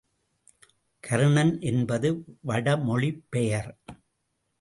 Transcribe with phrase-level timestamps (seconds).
[1.03, 2.09] கர்ணன் என்பது
[2.47, 3.71] வடமொழிப்பெயர்.